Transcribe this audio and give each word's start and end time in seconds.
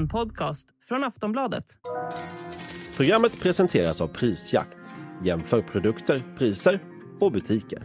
En 0.00 0.08
podcast 0.08 0.68
från 0.88 1.04
Aftonbladet. 1.04 1.64
Programmet 2.96 3.40
presenteras 3.40 4.00
av 4.00 4.08
Prisjakt. 4.08 4.76
Jämför 5.24 5.62
produkter, 5.62 6.22
priser 6.38 6.82
och 7.20 7.32
butiker. 7.32 7.82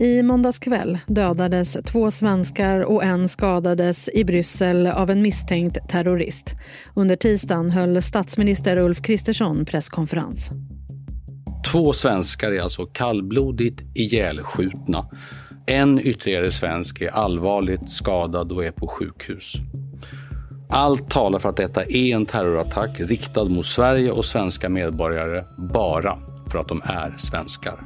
I 0.00 0.22
måndags 0.22 0.58
kväll 0.58 0.98
dödades 1.06 1.72
två 1.72 2.10
svenskar 2.10 2.80
och 2.80 3.04
en 3.04 3.28
skadades 3.28 4.08
i 4.14 4.24
Bryssel 4.24 4.86
av 4.86 5.10
en 5.10 5.22
misstänkt 5.22 5.88
terrorist. 5.88 6.54
Under 6.94 7.16
tisdagen 7.16 7.70
höll 7.70 8.02
statsminister 8.02 8.76
Ulf 8.76 9.02
Kristersson 9.02 9.64
presskonferens. 9.64 10.50
Två 11.72 11.92
svenskar 11.92 12.52
är 12.52 12.60
alltså 12.60 12.86
kallblodigt 12.86 13.82
ihjälskjutna. 13.94 15.10
En 15.66 16.00
ytterligare 16.00 16.50
svensk 16.50 17.00
är 17.00 17.10
allvarligt 17.10 17.90
skadad 17.90 18.52
och 18.52 18.64
är 18.64 18.70
på 18.70 18.86
sjukhus. 18.88 19.52
Allt 20.68 21.10
talar 21.10 21.38
för 21.38 21.48
att 21.48 21.56
detta 21.56 21.84
är 21.84 22.14
en 22.14 22.26
terrorattack 22.26 23.00
riktad 23.00 23.44
mot 23.44 23.66
Sverige 23.66 24.10
och 24.10 24.24
svenska 24.24 24.68
medborgare 24.68 25.44
bara 25.58 26.18
för 26.50 26.58
att 26.58 26.68
de 26.68 26.82
är 26.84 27.14
svenskar. 27.18 27.84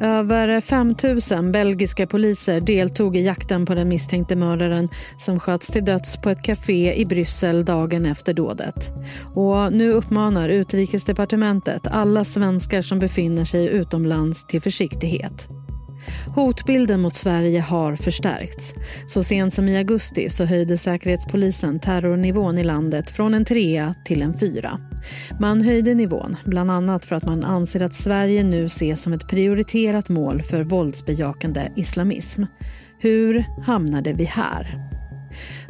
Över 0.00 0.60
5 0.60 0.94
000 1.42 1.52
belgiska 1.52 2.06
poliser 2.06 2.60
deltog 2.60 3.16
i 3.16 3.24
jakten 3.26 3.66
på 3.66 3.74
den 3.74 3.88
misstänkte 3.88 4.36
mördaren 4.36 4.88
som 5.16 5.40
sköts 5.40 5.68
till 5.68 5.84
döds 5.84 6.16
på 6.16 6.30
ett 6.30 6.42
café 6.42 6.94
i 6.94 7.06
Bryssel 7.06 7.64
dagen 7.64 8.06
efter 8.06 8.34
dådet. 8.34 8.92
Och 9.34 9.72
nu 9.72 9.92
uppmanar 9.92 10.48
utrikesdepartementet 10.48 11.86
alla 11.86 12.24
svenskar 12.24 12.82
som 12.82 12.98
befinner 12.98 13.44
sig 13.44 13.68
utomlands 13.68 14.46
till 14.46 14.62
försiktighet. 14.62 15.48
Hotbilden 16.34 17.00
mot 17.00 17.16
Sverige 17.16 17.60
har 17.60 17.96
förstärkts. 17.96 18.74
Så 19.06 19.22
sent 19.22 19.54
som 19.54 19.68
i 19.68 19.76
augusti 19.76 20.28
så 20.28 20.44
höjde 20.44 20.78
Säkerhetspolisen 20.78 21.80
terrornivån 21.80 22.58
i 22.58 22.64
landet 22.64 23.10
från 23.10 23.34
en 23.34 23.44
trea 23.44 23.94
till 24.04 24.22
en 24.22 24.38
fyra. 24.38 24.80
Man 25.40 25.62
höjde 25.62 25.94
nivån 25.94 26.36
bland 26.44 26.70
annat 26.70 27.04
för 27.04 27.16
att 27.16 27.24
man 27.24 27.44
anser 27.44 27.82
att 27.82 27.94
Sverige 27.94 28.42
nu 28.42 28.64
ses 28.64 29.02
som 29.02 29.12
ett 29.12 29.28
prioriterat 29.28 30.08
mål 30.08 30.42
för 30.42 30.64
våldsbejakande 30.64 31.68
islamism. 31.76 32.42
Hur 32.98 33.44
hamnade 33.62 34.12
vi 34.12 34.24
här? 34.24 34.92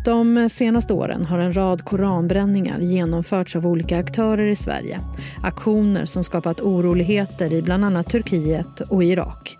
De 0.04 0.48
senaste 0.48 0.92
åren 0.92 1.24
har 1.24 1.38
en 1.38 1.56
rad 1.56 1.84
koranbränningar 1.84 2.78
genomförts 2.78 3.56
av 3.56 3.66
olika 3.66 3.98
aktörer 3.98 4.48
i 4.48 4.56
Sverige. 4.56 5.00
Aktioner 5.42 6.04
som 6.04 6.24
skapat 6.24 6.60
oroligheter 6.60 7.52
i 7.52 7.62
bland 7.62 7.84
annat 7.84 8.10
Turkiet 8.10 8.80
och 8.80 9.04
Irak. 9.04 9.58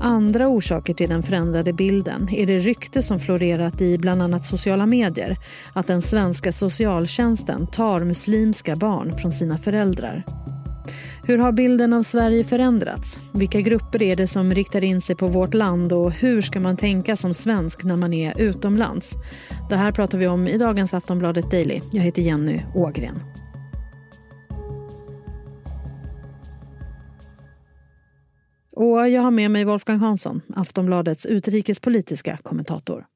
Andra 0.00 0.48
orsaker 0.48 0.94
till 0.94 1.08
den 1.08 1.22
förändrade 1.22 1.72
bilden 1.72 2.28
är 2.32 2.46
det 2.46 2.58
rykte 2.58 3.02
som 3.02 3.20
florerat 3.20 3.80
i 3.80 3.98
bland 3.98 4.22
annat 4.22 4.44
sociala 4.44 4.86
medier 4.86 5.36
att 5.72 5.86
den 5.86 6.02
svenska 6.02 6.52
socialtjänsten 6.52 7.66
tar 7.66 8.00
muslimska 8.00 8.76
barn 8.76 9.18
från 9.18 9.32
sina 9.32 9.58
föräldrar. 9.58 10.24
Hur 11.24 11.38
har 11.38 11.52
bilden 11.52 11.92
av 11.92 12.02
Sverige 12.02 12.44
förändrats? 12.44 13.18
Vilka 13.32 13.60
grupper 13.60 14.02
är 14.02 14.16
det 14.16 14.26
som 14.26 14.54
riktar 14.54 14.84
in 14.84 15.00
sig 15.00 15.16
på 15.16 15.26
vårt 15.26 15.54
land 15.54 15.92
och 15.92 16.12
hur 16.12 16.42
ska 16.42 16.60
man 16.60 16.76
tänka 16.76 17.16
som 17.16 17.34
svensk 17.34 17.84
när 17.84 17.96
man 17.96 18.12
är 18.12 18.40
utomlands? 18.40 19.14
Det 19.70 19.76
här 19.76 19.92
pratar 19.92 20.18
vi 20.18 20.26
om 20.26 20.48
i 20.48 20.58
dagens 20.58 20.94
Aftonbladet 20.94 21.50
Daily. 21.50 21.80
Jag 21.92 22.02
heter 22.02 22.22
Jenny 22.22 22.62
Ågren. 22.74 23.31
Och 28.72 29.08
jag 29.08 29.22
har 29.22 29.30
med 29.30 29.50
mig 29.50 29.64
Wolfgang 29.64 29.98
Hansson, 29.98 30.40
Aftonbladets 30.54 31.26
utrikespolitiska 31.26 32.36
kommentator. 32.36 33.06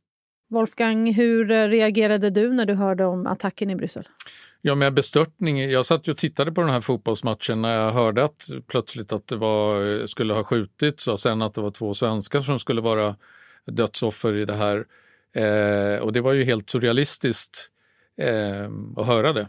Wolfgang, 0.51 1.13
hur 1.13 1.69
reagerade 1.69 2.31
du 2.31 2.53
när 2.53 2.67
du 2.67 2.75
hörde 2.75 3.05
om 3.05 3.27
attacken 3.27 3.71
i 3.71 3.77
Bryssel? 3.77 4.09
Ja, 4.61 4.75
med 4.75 4.95
bestörtning. 4.95 5.71
Jag 5.71 5.87
satt 5.87 6.09
och 6.09 6.17
tittade 6.17 6.53
på 6.53 6.61
den 6.61 6.71
här 6.71 6.81
fotbollsmatchen 6.81 7.63
när 7.63 7.77
jag 7.77 7.93
hörde 7.93 8.25
att 8.25 8.49
plötsligt 8.67 9.13
att 9.13 9.27
det 9.27 9.37
var, 9.37 10.07
skulle 10.07 10.35
ha 10.35 10.45
skjutits 10.45 11.09
och 11.09 11.21
sen 11.21 11.43
att 11.43 11.55
det 11.55 11.61
var 11.61 11.71
två 11.71 11.95
svenskar 11.95 12.41
som 12.41 12.59
skulle 12.59 12.81
vara 12.81 13.17
dödsoffer 13.67 14.35
i 14.35 14.45
det 14.45 14.55
här. 14.55 14.87
Eh, 15.33 16.01
och 16.01 16.13
det 16.13 16.21
var 16.21 16.33
ju 16.33 16.45
helt 16.45 16.71
surrealistiskt 16.71 17.71
eh, 18.17 18.71
att 18.97 19.07
höra 19.07 19.33
det. 19.33 19.49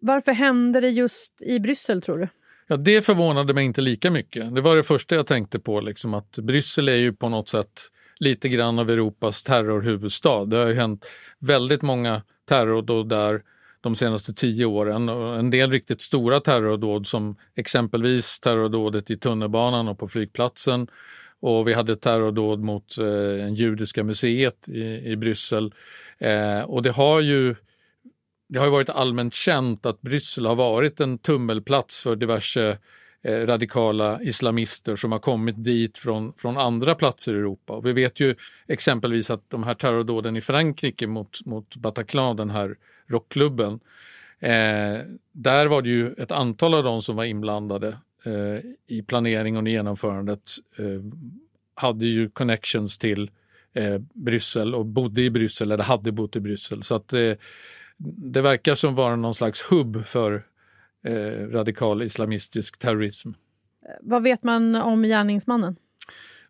Varför 0.00 0.32
hände 0.32 0.80
det 0.80 0.90
just 0.90 1.42
i 1.42 1.60
Bryssel 1.60 2.02
tror 2.02 2.18
du? 2.18 2.28
Ja, 2.70 2.76
det 2.76 3.02
förvånade 3.02 3.54
mig 3.54 3.64
inte 3.64 3.80
lika 3.80 4.10
mycket. 4.10 4.54
Det 4.54 4.60
var 4.60 4.76
det 4.76 4.82
första 4.82 5.14
jag 5.14 5.26
tänkte 5.26 5.58
på, 5.58 5.80
liksom 5.80 6.14
att 6.14 6.38
Bryssel 6.38 6.88
är 6.88 6.96
ju 6.96 7.12
på 7.12 7.28
något 7.28 7.48
sätt 7.48 7.80
lite 8.20 8.48
grann 8.48 8.78
av 8.78 8.90
Europas 8.90 9.42
terrorhuvudstad. 9.42 10.44
Det 10.44 10.56
har 10.56 10.66
ju 10.66 10.74
hänt 10.74 11.06
väldigt 11.38 11.82
många 11.82 12.22
terrordåd 12.48 13.08
där 13.08 13.42
de 13.80 13.94
senaste 13.94 14.34
tio 14.34 14.64
åren. 14.64 15.08
En 15.08 15.50
del 15.50 15.70
riktigt 15.70 16.00
stora 16.00 16.40
terrordåd 16.40 17.06
som 17.06 17.36
exempelvis 17.56 18.40
terrordådet 18.40 19.10
i 19.10 19.16
tunnelbanan 19.16 19.88
och 19.88 19.98
på 19.98 20.08
flygplatsen. 20.08 20.88
Och 21.40 21.68
vi 21.68 21.72
hade 21.72 21.96
terrordåd 21.96 22.60
mot 22.60 22.98
eh, 22.98 23.54
Judiska 23.54 24.04
museet 24.04 24.68
i, 24.68 24.82
i 25.12 25.16
Bryssel. 25.16 25.74
Eh, 26.18 26.60
och 26.60 26.82
det 26.82 26.90
har 26.90 27.20
ju 27.20 27.54
det 28.48 28.58
har 28.58 28.70
varit 28.70 28.88
allmänt 28.88 29.34
känt 29.34 29.86
att 29.86 30.00
Bryssel 30.00 30.46
har 30.46 30.56
varit 30.56 31.00
en 31.00 31.18
tummelplats 31.18 32.02
för 32.02 32.16
diverse 32.16 32.78
eh, 33.22 33.46
radikala 33.46 34.22
islamister 34.22 34.96
som 34.96 35.12
har 35.12 35.18
kommit 35.18 35.64
dit 35.64 35.98
från, 35.98 36.32
från 36.32 36.56
andra 36.56 36.94
platser 36.94 37.34
i 37.34 37.36
Europa. 37.36 37.72
Och 37.72 37.86
vi 37.86 37.92
vet 37.92 38.20
ju 38.20 38.34
exempelvis 38.68 39.30
att 39.30 39.50
de 39.50 39.62
här 39.62 39.74
terrordåden 39.74 40.36
i 40.36 40.40
Frankrike 40.40 41.06
mot, 41.06 41.46
mot 41.46 41.76
Bataclan, 41.76 42.36
den 42.36 42.50
här 42.50 42.76
rockklubben, 43.06 43.80
eh, 44.40 44.98
där 45.32 45.66
var 45.66 45.82
det 45.82 45.88
ju 45.88 46.12
ett 46.12 46.32
antal 46.32 46.74
av 46.74 46.84
dem 46.84 47.02
som 47.02 47.16
var 47.16 47.24
inblandade 47.24 47.88
eh, 48.24 48.64
i 48.86 49.02
planeringen 49.02 49.66
och 49.66 49.72
genomförandet 49.72 50.50
eh, 50.78 51.02
hade 51.74 52.06
ju 52.06 52.30
connections 52.30 52.98
till 52.98 53.30
eh, 53.74 53.98
Bryssel 54.14 54.74
och 54.74 54.86
bodde 54.86 55.22
i 55.22 55.30
Bryssel 55.30 55.72
eller 55.72 55.84
hade 55.84 56.12
bott 56.12 56.36
i 56.36 56.40
Bryssel. 56.40 56.82
Så 56.82 56.94
att 56.94 57.12
eh, 57.12 57.32
det 58.32 58.42
verkar 58.42 58.74
som 58.74 58.94
vara 58.94 59.16
någon 59.16 59.34
slags 59.34 59.62
hubb 59.62 60.04
för 60.04 60.42
eh, 61.04 61.48
radikal 61.50 62.02
islamistisk 62.02 62.78
terrorism. 62.78 63.30
Vad 64.00 64.22
vet 64.22 64.42
man 64.42 64.74
om 64.74 65.02
gärningsmannen? 65.02 65.76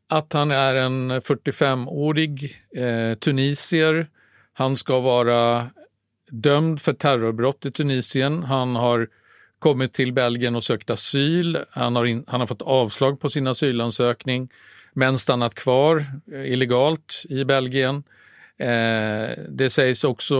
Att 0.08 0.32
han 0.32 0.50
är 0.50 0.74
en 0.74 1.12
45-årig 1.12 2.56
eh, 2.76 3.18
tunisier. 3.18 4.08
Han 4.52 4.76
ska 4.76 5.00
vara 5.00 5.70
dömd 6.30 6.80
för 6.80 6.92
terrorbrott 6.92 7.66
i 7.66 7.70
Tunisien. 7.70 8.42
Han 8.42 8.76
har 8.76 9.08
kommit 9.58 9.92
till 9.92 10.12
Belgien 10.12 10.56
och 10.56 10.64
sökt 10.64 10.90
asyl. 10.90 11.58
Han 11.70 11.96
har, 11.96 12.04
in, 12.04 12.24
han 12.26 12.40
har 12.40 12.46
fått 12.46 12.62
avslag 12.62 13.20
på 13.20 13.30
sin 13.30 13.46
asylansökning 13.46 14.48
men 14.92 15.18
stannat 15.18 15.54
kvar 15.54 16.04
eh, 16.32 16.52
illegalt 16.52 17.24
i 17.28 17.44
Belgien. 17.44 18.02
Eh, 18.58 19.38
det 19.48 19.70
sägs 19.70 20.04
också 20.04 20.36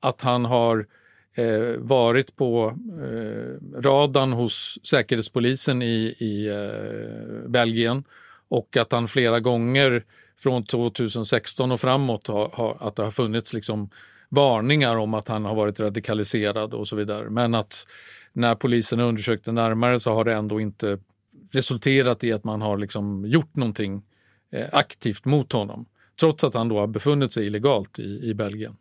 att 0.00 0.20
han 0.20 0.44
har 0.44 0.86
eh, 1.34 1.78
varit 1.78 2.36
på 2.36 2.78
eh, 3.02 3.80
radarn 3.80 4.32
hos 4.32 4.78
Säkerhetspolisen 4.82 5.82
i, 5.82 6.14
i 6.18 6.48
eh, 6.48 7.50
Belgien 7.50 8.04
och 8.48 8.76
att 8.76 8.92
han 8.92 9.08
flera 9.08 9.40
gånger 9.40 10.04
från 10.38 10.64
2016 10.64 11.72
och 11.72 11.80
framåt 11.80 12.26
har, 12.26 12.50
har, 12.52 12.76
att 12.80 12.96
det 12.96 13.02
har 13.02 13.10
funnits 13.10 13.52
liksom 13.52 13.90
varningar 14.28 14.96
om 14.96 15.14
att 15.14 15.28
han 15.28 15.44
har 15.44 15.54
varit 15.54 15.80
radikaliserad 15.80 16.74
och 16.74 16.88
så 16.88 16.96
vidare. 16.96 17.30
Men 17.30 17.54
att 17.54 17.86
när 18.32 18.54
polisen 18.54 19.00
undersökte 19.00 19.52
närmare 19.52 20.00
så 20.00 20.14
har 20.14 20.24
det 20.24 20.34
ändå 20.34 20.60
inte 20.60 20.98
resulterat 21.52 22.24
i 22.24 22.32
att 22.32 22.44
man 22.44 22.62
har 22.62 22.78
liksom 22.78 23.26
gjort 23.26 23.56
någonting 23.56 24.02
eh, 24.52 24.66
aktivt 24.72 25.24
mot 25.24 25.52
honom 25.52 25.86
trots 26.22 26.44
att 26.44 26.54
han 26.54 26.68
då 26.68 26.78
har 26.78 26.86
befunnit 26.86 27.32
sig 27.32 27.46
illegalt 27.46 27.98
i, 27.98 28.20
i 28.30 28.34
Belgien. 28.34 28.76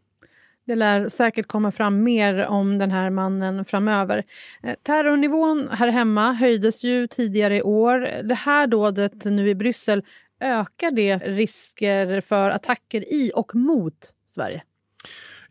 Det 0.67 0.75
lär 0.75 1.09
säkert 1.09 1.47
komma 1.47 1.71
fram 1.71 2.03
mer 2.03 2.45
om 2.45 2.77
den 2.77 2.91
här 2.91 3.09
mannen 3.09 3.65
framöver. 3.65 4.23
Eh, 4.63 4.75
terrornivån 4.83 5.67
här 5.71 5.87
hemma 5.87 6.33
höjdes 6.33 6.83
ju 6.83 7.07
tidigare 7.07 7.57
i 7.57 7.61
år. 7.61 8.23
Det 8.23 8.35
här 8.35 8.67
dådet 8.67 9.25
nu 9.25 9.49
i 9.49 9.55
Bryssel, 9.55 10.03
ökar 10.39 10.91
det 10.91 11.17
risker 11.17 12.21
för 12.21 12.49
attacker 12.49 13.13
i 13.13 13.31
och 13.35 13.55
mot 13.55 14.13
Sverige? 14.27 14.63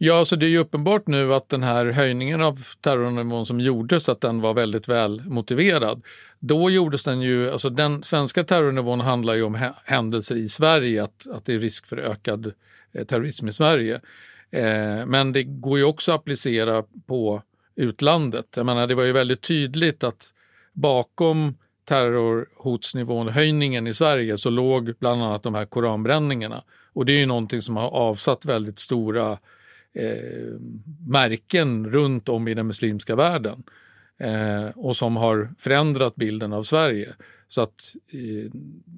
Ja, 0.03 0.25
så 0.25 0.37
det 0.37 0.47
är 0.47 0.51
ju 0.51 0.59
uppenbart 0.59 1.07
nu 1.07 1.35
att 1.35 1.49
den 1.49 1.63
här 1.63 1.87
höjningen 1.87 2.43
av 2.43 2.59
terrornivån 2.81 3.47
som 3.47 3.61
gjordes, 3.61 4.09
att 4.09 4.21
den 4.21 4.41
var 4.41 4.55
väldigt 4.55 4.89
väl 4.89 5.23
motiverad. 5.25 6.03
Då 6.39 6.71
gjordes 6.71 7.05
den 7.05 7.21
ju, 7.21 7.51
alltså 7.51 7.71
den 7.71 8.03
svenska 8.03 8.45
terrornivån 8.45 9.01
handlar 9.01 9.35
ju 9.35 9.43
om 9.43 9.73
händelser 9.85 10.37
i 10.37 10.49
Sverige, 10.49 11.05
att, 11.05 11.27
att 11.31 11.45
det 11.45 11.55
är 11.55 11.59
risk 11.59 11.87
för 11.87 11.97
ökad 11.97 12.53
eh, 12.93 13.05
terrorism 13.05 13.49
i 13.49 13.53
Sverige. 13.53 14.01
Eh, 14.51 15.07
men 15.07 15.33
det 15.33 15.43
går 15.43 15.79
ju 15.79 15.85
också 15.85 16.13
att 16.13 16.21
applicera 16.21 16.85
på 17.07 17.43
utlandet. 17.77 18.47
Jag 18.57 18.67
menar, 18.67 18.87
det 18.87 18.95
var 18.95 19.05
ju 19.05 19.13
väldigt 19.13 19.43
tydligt 19.43 20.05
att 20.05 20.29
bakom 20.73 21.55
terrorhotsnivån, 21.89 23.29
höjningen 23.29 23.87
i 23.87 23.95
Sverige, 23.95 24.39
så 24.39 24.51
låg 24.51 24.95
bland 24.99 25.23
annat 25.23 25.43
de 25.43 25.55
här 25.55 25.67
koranbränningarna. 25.67 26.63
Och 26.93 27.07
det 27.07 27.13
är 27.13 27.19
ju 27.19 27.27
någonting 27.27 27.63
som 27.63 27.77
har 27.77 27.89
avsatt 27.89 28.45
väldigt 28.45 28.79
stora 28.79 29.39
eh, 29.95 30.61
märken 31.09 31.91
runt 31.91 32.29
om 32.29 32.49
i 32.49 32.55
den 32.55 32.67
muslimska 32.67 33.17
världen 33.17 33.63
eh, 34.19 34.69
och 34.75 34.97
som 34.97 35.17
har 35.17 35.51
förändrat 35.59 36.17
bilden 36.17 36.53
av 36.53 36.63
Sverige. 36.63 37.15
Så 37.49 37.63
att 37.63 37.95
eh, 38.13 38.51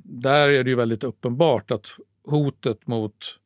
där 0.04 0.48
är 0.48 0.64
det 0.64 0.70
ju 0.70 0.76
väldigt 0.76 1.04
uppenbart 1.04 1.70
att 1.70 1.88
hotet 2.24 2.86
mot 2.86 3.38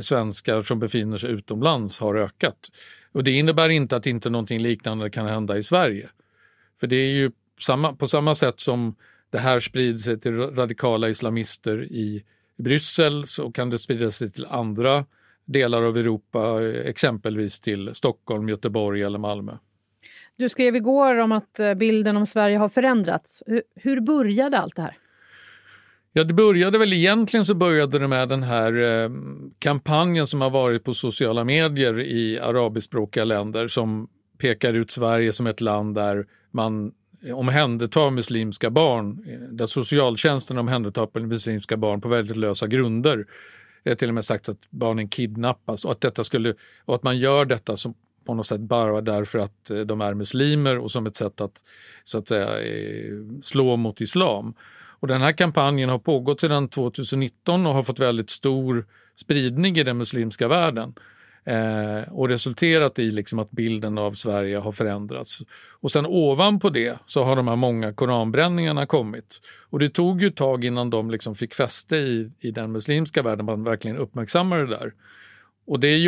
svenskar 0.00 0.62
som 0.62 0.78
befinner 0.78 1.16
sig 1.16 1.30
utomlands 1.30 2.00
har 2.00 2.14
ökat. 2.14 2.68
Och 3.12 3.24
det 3.24 3.30
innebär 3.30 3.68
inte 3.68 3.96
att 3.96 4.06
inte 4.06 4.30
någonting 4.30 4.62
liknande 4.62 5.10
kan 5.10 5.26
hända 5.26 5.58
i 5.58 5.62
Sverige. 5.62 6.10
För 6.80 6.86
det 6.86 6.96
är 6.96 7.12
ju 7.12 7.30
samma, 7.60 7.92
på 7.92 8.08
samma 8.08 8.34
sätt 8.34 8.60
som 8.60 8.94
det 9.30 9.38
här 9.38 9.60
sprider 9.60 9.98
sig 9.98 10.20
till 10.20 10.36
radikala 10.36 11.08
islamister 11.08 11.84
i 11.84 12.24
Bryssel 12.58 13.26
så 13.26 13.52
kan 13.52 13.70
det 13.70 13.78
sprida 13.78 14.10
sig 14.10 14.30
till 14.30 14.46
andra 14.46 15.04
delar 15.44 15.82
av 15.82 15.96
Europa, 15.96 16.62
exempelvis 16.84 17.60
till 17.60 17.94
Stockholm, 17.94 18.48
Göteborg 18.48 19.02
eller 19.02 19.18
Malmö. 19.18 19.52
Du 20.36 20.48
skrev 20.48 20.76
igår 20.76 21.18
om 21.18 21.32
att 21.32 21.58
eh, 21.58 21.74
bilden 21.74 22.16
om 22.16 22.26
Sverige 22.26 22.56
har 22.56 22.68
förändrats. 22.68 23.42
Hur 23.74 24.00
började 24.00 24.58
allt 24.58 24.76
det 24.76 24.82
här? 24.82 24.96
Ja, 26.12 26.24
det 26.24 26.34
började 26.34 26.78
väl 26.78 26.92
egentligen 26.92 27.46
så 27.46 27.54
började 27.54 27.98
det 27.98 28.08
med 28.08 28.28
den 28.28 28.42
här 28.42 28.82
eh, 28.82 29.10
kampanjen 29.58 30.26
som 30.26 30.40
har 30.40 30.50
varit 30.50 30.84
på 30.84 30.94
sociala 30.94 31.44
medier 31.44 32.00
i 32.00 32.38
arabiskspråkiga 32.38 33.24
länder 33.24 33.68
som 33.68 34.08
pekar 34.38 34.74
ut 34.74 34.90
Sverige 34.90 35.32
som 35.32 35.46
ett 35.46 35.60
land 35.60 35.94
där 35.94 36.26
man 36.50 36.92
omhändertar 37.34 38.10
muslimska 38.10 38.70
barn, 38.70 39.24
där 39.50 39.66
socialtjänsten 39.66 40.58
omhändertar 40.58 41.20
muslimska 41.20 41.76
barn 41.76 42.00
på 42.00 42.08
väldigt 42.08 42.36
lösa 42.36 42.66
grunder. 42.66 43.26
Det 43.82 43.90
är 43.90 43.94
till 43.94 44.08
och 44.08 44.14
med 44.14 44.24
sagt 44.24 44.48
att 44.48 44.58
barnen 44.70 45.08
kidnappas 45.08 45.84
och 45.84 45.92
att, 45.92 46.00
detta 46.00 46.24
skulle, 46.24 46.54
och 46.84 46.94
att 46.94 47.02
man 47.02 47.18
gör 47.18 47.44
detta 47.44 47.76
som 47.76 47.94
på 48.24 48.34
något 48.34 48.46
sätt 48.46 48.60
bara 48.60 49.00
därför 49.00 49.38
att 49.38 49.70
eh, 49.70 49.80
de 49.80 50.00
är 50.00 50.14
muslimer 50.14 50.78
och 50.78 50.90
som 50.90 51.06
ett 51.06 51.16
sätt 51.16 51.40
att, 51.40 51.62
så 52.04 52.18
att 52.18 52.28
säga, 52.28 52.60
eh, 52.60 53.12
slå 53.42 53.76
mot 53.76 54.00
islam. 54.00 54.54
Och 55.00 55.08
den 55.08 55.20
här 55.20 55.32
kampanjen 55.32 55.88
har 55.88 55.98
pågått 55.98 56.40
sedan 56.40 56.68
2019 56.68 57.66
och 57.66 57.74
har 57.74 57.82
fått 57.82 57.98
väldigt 57.98 58.30
stor 58.30 58.86
spridning 59.16 59.76
i 59.76 59.82
den 59.82 59.96
muslimska 59.96 60.48
världen 60.48 60.94
eh, 61.44 62.12
och 62.12 62.28
resulterat 62.28 62.98
i 62.98 63.10
liksom 63.10 63.38
att 63.38 63.50
bilden 63.50 63.98
av 63.98 64.12
Sverige 64.12 64.58
har 64.58 64.72
förändrats. 64.72 65.42
Och 65.80 65.90
sen 65.90 66.06
ovanpå 66.06 66.70
det 66.70 66.98
så 67.06 67.24
har 67.24 67.36
de 67.36 67.48
här 67.48 67.56
många 67.56 67.92
koranbränningarna 67.92 68.86
kommit. 68.86 69.40
Och 69.70 69.78
det 69.78 69.88
tog 69.88 70.22
ju 70.22 70.28
ett 70.28 70.36
tag 70.36 70.64
innan 70.64 70.90
de 70.90 71.10
liksom 71.10 71.34
fick 71.34 71.54
fäste 71.54 71.96
i, 71.96 72.30
i 72.40 72.50
den 72.50 72.72
muslimska 72.72 73.22
världen, 73.22 73.46
man 73.46 73.64
verkligen 73.64 73.96
uppmärksammade 73.96 74.66
det 74.66 74.76
där. 74.76 74.92
Och 75.66 75.80
det 75.80 75.98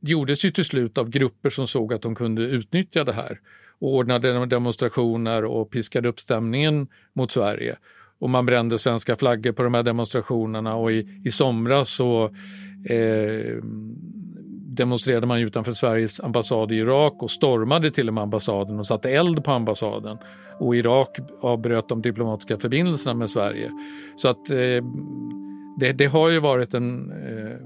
gjordes 0.00 0.44
ju 0.44 0.50
till 0.50 0.64
slut 0.64 0.98
av 0.98 1.10
grupper 1.10 1.50
som 1.50 1.66
såg 1.66 1.94
att 1.94 2.02
de 2.02 2.14
kunde 2.14 2.42
utnyttja 2.42 3.04
det 3.04 3.12
här 3.12 3.40
och 3.80 3.94
ordnade 3.94 4.46
demonstrationer 4.46 5.44
och 5.44 5.70
piskade 5.70 6.08
upp 6.08 6.20
stämningen 6.20 6.88
mot 7.12 7.30
Sverige. 7.30 7.76
Och 8.18 8.30
man 8.30 8.46
brände 8.46 8.78
svenska 8.78 9.16
flaggor 9.16 9.52
på 9.52 9.62
de 9.62 9.74
här 9.74 9.82
demonstrationerna 9.82 10.74
och 10.74 10.92
i, 10.92 11.20
i 11.24 11.30
somras 11.30 11.90
så 11.90 12.24
eh, 12.88 13.56
demonstrerade 14.76 15.26
man 15.26 15.38
utanför 15.38 15.72
Sveriges 15.72 16.20
ambassad 16.20 16.72
i 16.72 16.76
Irak 16.76 17.22
och 17.22 17.30
stormade 17.30 17.90
till 17.90 18.08
och 18.08 18.14
med 18.14 18.22
ambassaden 18.22 18.78
och 18.78 18.86
satte 18.86 19.10
eld 19.10 19.44
på 19.44 19.50
ambassaden. 19.50 20.18
Och 20.58 20.76
Irak 20.76 21.18
avbröt 21.40 21.88
de 21.88 22.02
diplomatiska 22.02 22.58
förbindelserna 22.58 23.14
med 23.14 23.30
Sverige. 23.30 23.70
Så 24.16 24.28
att 24.28 24.50
eh, 24.50 24.84
det, 25.78 25.92
det, 25.92 26.06
har 26.06 26.30
ju 26.30 26.40
varit 26.40 26.74
en 26.74 27.12
eh, 27.12 27.56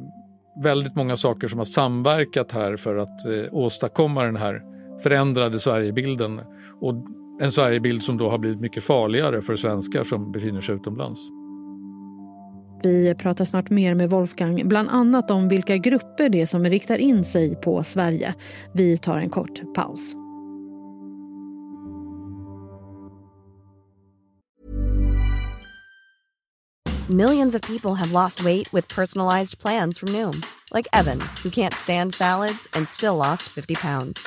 väldigt 0.62 0.96
många 0.96 1.16
saker 1.16 1.48
som 1.48 1.58
har 1.58 1.64
samverkat 1.64 2.52
här 2.52 2.76
för 2.76 2.96
att 2.96 3.26
eh, 3.26 3.54
åstadkomma 3.54 4.24
den 4.24 4.36
här 4.36 4.62
förändrade 5.02 5.58
Sverigebilden. 5.58 6.40
Och 6.80 6.94
en 7.40 7.52
Sverigebild 7.52 8.02
som 8.02 8.16
då 8.16 8.30
har 8.30 8.38
blivit 8.38 8.60
mycket 8.60 8.84
farligare 8.84 9.40
för 9.40 9.56
svenskar 9.56 10.04
som 10.04 10.32
befinner 10.32 10.60
sig 10.60 10.74
utomlands. 10.74 11.20
Vi 12.84 13.14
pratar 13.14 13.44
snart 13.44 13.70
mer 13.70 13.94
med 13.94 14.10
Wolfgang, 14.10 14.68
bland 14.68 14.90
annat 14.90 15.30
om 15.30 15.48
vilka 15.48 15.76
grupper 15.76 16.28
det 16.28 16.40
är 16.40 16.46
som 16.46 16.64
riktar 16.64 16.98
in 16.98 17.24
sig 17.24 17.56
på 17.56 17.82
Sverige. 17.82 18.34
Vi 18.72 18.98
tar 18.98 19.18
en 19.18 19.30
kort 19.30 19.74
paus. 19.74 20.14
Millions 27.10 27.54
of 27.54 27.60
people 27.60 27.94
have 27.94 28.12
lost 28.12 28.44
weight 28.44 28.72
with 28.72 28.88
personalized 28.88 29.58
plans 29.58 29.98
from 29.98 30.08
Noom. 30.08 30.42
Like 30.72 30.88
Evan, 30.92 31.20
who 31.42 31.50
can't 31.50 31.74
stand 31.74 32.14
salads 32.14 32.68
and 32.72 32.88
still 32.88 33.16
lost 33.16 33.42
50 33.42 33.74
pounds. 33.74 34.26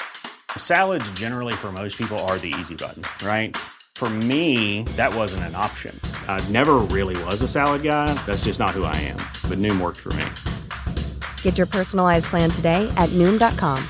Salads 0.57 1.11
generally 1.11 1.53
for 1.53 1.71
most 1.71 1.97
people 1.97 2.19
are 2.19 2.37
the 2.37 2.53
easy 2.59 2.75
button, 2.75 3.03
right? 3.27 3.57
For 3.95 4.09
me, 4.09 4.83
that 4.95 5.15
wasn't 5.15 5.43
an 5.43 5.55
option. 5.55 5.99
I 6.27 6.39
never 6.51 6.75
really 6.95 7.17
was 7.23 7.41
a 7.41 7.47
salad 7.47 7.81
guy. 7.81 8.13
That's 8.27 8.45
just 8.45 8.59
not 8.59 8.77
who 8.77 8.83
I 8.83 8.95
am. 9.09 9.17
But 9.49 9.57
Noom 9.57 9.81
worked 9.81 9.97
for 9.97 10.13
me. 10.13 10.25
Get 11.41 11.57
your 11.57 11.65
personalized 11.65 12.25
plan 12.25 12.51
today 12.51 12.87
at 12.95 13.09
Noom.com. 13.17 13.83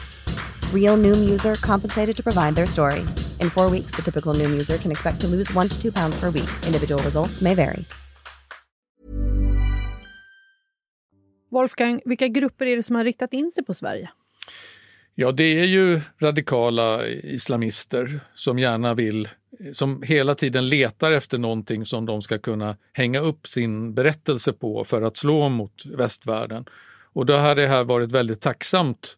Real 0.74 0.96
Noom 0.98 1.30
user 1.30 1.56
compensated 1.56 2.16
to 2.16 2.24
provide 2.24 2.56
their 2.56 2.68
story. 2.68 3.06
In 3.42 3.50
four 3.50 3.70
weeks, 3.70 3.92
the 3.96 4.02
typical 4.02 4.34
Noom 4.34 4.52
user 4.52 4.78
can 4.78 4.92
expect 4.92 5.20
to 5.22 5.28
lose 5.28 5.54
one 5.54 5.68
to 5.68 5.76
two 5.82 5.92
pounds 5.92 6.16
per 6.20 6.30
week. 6.30 6.50
Individual 6.66 7.04
results 7.04 7.42
may 7.42 7.54
vary. 7.54 7.86
Wolfgang, 11.50 12.02
vilka 12.06 12.28
grupper 12.28 12.66
är 12.66 12.76
det 12.76 12.84
som 12.84 12.96
har 12.96 13.04
riktat 13.04 13.34
in 13.34 13.52
sig 13.52 13.64
på 13.66 13.74
Sverige? 13.74 14.10
Ja, 15.16 15.32
det 15.32 15.60
är 15.60 15.66
ju 15.66 16.02
radikala 16.22 17.08
islamister 17.08 18.20
som 18.36 18.60
gärna 18.60 18.94
vill 18.94 19.30
Eh, 19.60 19.72
som 19.72 20.02
hela 20.02 20.36
tiden 20.36 20.70
letar 20.70 21.12
efter 21.12 21.38
någonting 21.38 21.86
som 21.86 22.06
de 22.06 22.22
ska 22.22 22.38
kunna 22.38 22.78
hänga 22.94 23.20
upp 23.20 23.48
sin 23.48 23.94
berättelse 23.94 24.54
på 24.54 24.84
för 24.84 25.02
att 25.02 25.18
slå 25.18 25.50
mot 25.50 25.86
västvärlden. 25.86 26.66
Och 27.14 27.26
då 27.26 27.34
har 27.34 27.56
det 27.56 27.68
här 27.68 27.84
varit 27.84 28.12
väldigt 28.12 28.42
tacksamt 28.42 29.18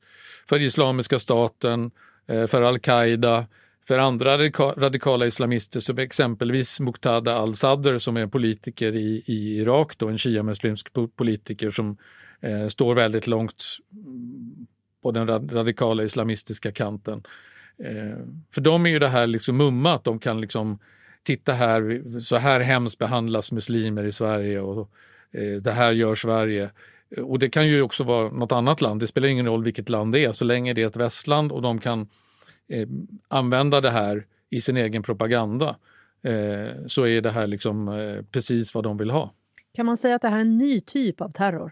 för 0.49 0.61
Islamiska 0.61 1.19
staten, 1.19 1.91
eh, 2.27 2.45
för 2.45 2.61
al-Qaida, 2.61 3.45
för 3.87 3.97
andra 3.97 4.37
radikala 4.77 5.25
islamister 5.25 5.79
som 5.79 5.97
exempelvis 5.97 6.79
Muqtada 6.79 7.35
al-Sadr 7.35 7.97
som 7.97 8.17
är 8.17 8.27
politiker 8.27 8.95
i, 8.95 9.23
i 9.25 9.57
Irak, 9.57 9.97
då, 9.97 10.07
en 10.07 10.17
shia-muslimsk 10.17 10.87
politiker 11.15 11.71
som 11.71 11.97
eh, 12.41 12.67
står 12.67 12.95
väldigt 12.95 13.27
långt 13.27 13.63
mm, 13.91 14.67
på 15.03 15.11
den 15.11 15.27
radikala 15.27 16.03
islamistiska 16.03 16.71
kanten. 16.71 17.23
Eh, 17.83 18.17
för 18.53 18.61
dem 18.61 18.85
är 18.85 18.89
ju 18.89 18.99
det 18.99 19.07
här 19.07 19.27
liksom 19.27 19.57
mumma, 19.57 19.93
att 19.93 20.03
de 20.03 20.19
kan 20.19 20.41
liksom 20.41 20.79
titta 21.23 21.53
här, 21.53 22.03
så 22.19 22.37
här 22.37 22.59
hemskt 22.59 22.97
behandlas 22.97 23.51
muslimer 23.51 24.03
i 24.03 24.11
Sverige 24.11 24.59
och 24.59 24.89
eh, 25.31 25.61
det 25.61 25.71
här 25.71 25.91
gör 25.91 26.15
Sverige. 26.15 26.69
Eh, 27.15 27.23
och 27.23 27.39
det 27.39 27.49
kan 27.49 27.67
ju 27.67 27.81
också 27.81 28.03
vara 28.03 28.31
något 28.31 28.51
annat 28.51 28.81
land, 28.81 28.99
det 28.99 29.07
spelar 29.07 29.27
ingen 29.27 29.45
roll 29.45 29.63
vilket 29.63 29.89
land 29.89 30.13
det 30.13 30.25
är, 30.25 30.31
så 30.31 30.45
länge 30.45 30.73
det 30.73 30.81
är 30.81 30.87
ett 30.87 30.95
västland 30.95 31.51
och 31.51 31.61
de 31.61 31.79
kan 31.79 32.07
eh, 32.69 32.87
använda 33.27 33.81
det 33.81 33.91
här 33.91 34.25
i 34.49 34.61
sin 34.61 34.77
egen 34.77 35.03
propaganda 35.03 35.75
eh, 36.23 36.85
så 36.87 37.07
är 37.07 37.21
det 37.21 37.31
här 37.31 37.47
liksom 37.47 37.87
eh, 37.87 38.25
precis 38.31 38.75
vad 38.75 38.83
de 38.83 38.97
vill 38.97 39.09
ha. 39.09 39.33
Kan 39.75 39.85
man 39.85 39.97
säga 39.97 40.15
att 40.15 40.21
det 40.21 40.29
här 40.29 40.37
är 40.37 40.41
en 40.41 40.57
ny 40.57 40.81
typ 40.81 41.21
av 41.21 41.31
terror? 41.31 41.71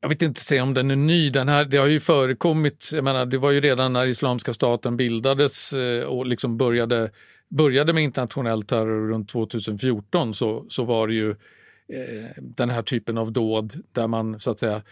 Jag 0.00 0.08
vet 0.08 0.22
inte 0.22 0.40
säga 0.40 0.62
om 0.62 0.74
den 0.74 0.90
är 0.90 0.96
ny. 0.96 1.30
Den 1.30 1.48
här, 1.48 1.64
det 1.64 1.76
har 1.76 1.86
ju 1.86 2.00
förekommit, 2.00 2.90
jag 2.92 3.04
menar, 3.04 3.26
det 3.26 3.38
var 3.38 3.50
ju 3.50 3.60
redan 3.60 3.92
när 3.92 4.06
Islamiska 4.06 4.52
staten 4.52 4.96
bildades 4.96 5.72
eh, 5.72 6.04
och 6.04 6.26
liksom 6.26 6.56
började, 6.56 7.10
började 7.48 7.92
med 7.92 8.02
internationell 8.02 8.62
terror 8.62 9.08
runt 9.08 9.28
2014 9.28 10.34
så, 10.34 10.66
så 10.68 10.84
var 10.84 11.08
det 11.08 11.14
ju 11.14 11.30
eh, 11.30 12.30
den 12.36 12.70
här 12.70 12.82
typen 12.82 13.18
av 13.18 13.32
dåd 13.32 13.74
där 13.92 14.06
man 14.06 14.40
så 14.40 14.50
att 14.50 14.58
säga 14.58 14.76
eh, 14.76 14.82